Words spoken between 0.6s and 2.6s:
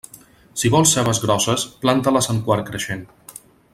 Si vols cebes grosses, planta-les en